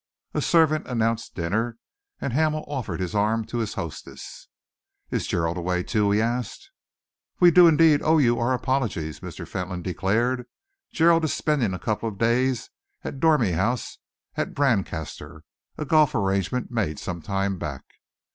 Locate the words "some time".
16.97-17.59